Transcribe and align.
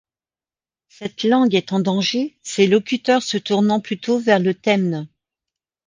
Cette 0.89 1.21
langue 1.23 1.53
est 1.53 1.73
en 1.73 1.79
danger, 1.79 2.35
ses 2.41 2.65
locuteurs 2.65 3.21
se 3.21 3.37
tournant 3.37 3.79
plutôt 3.79 4.17
vers 4.17 4.39
le 4.39 4.55
temne. 4.55 5.07